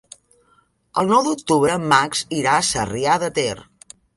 [1.01, 3.55] El nou d'octubre en Max irà a Sarrià de Ter.